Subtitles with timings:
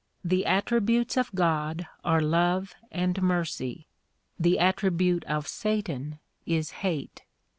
[0.23, 3.85] The attributes of God are love and mercy;
[4.39, 7.21] the attribute of satan is hate.